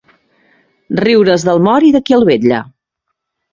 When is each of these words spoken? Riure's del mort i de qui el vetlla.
Riure's 1.01 1.45
del 1.49 1.63
mort 1.67 1.87
i 1.91 1.93
de 1.99 2.03
qui 2.09 2.19
el 2.19 2.27
vetlla. 2.33 2.65